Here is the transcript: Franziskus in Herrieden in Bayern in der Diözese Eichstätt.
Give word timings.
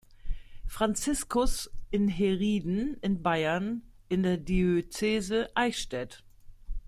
Franziskus 0.67 1.69
in 1.91 2.07
Herrieden 2.07 2.95
in 3.01 3.21
Bayern 3.21 3.83
in 4.09 4.23
der 4.23 4.37
Diözese 4.37 5.51
Eichstätt. 5.55 6.23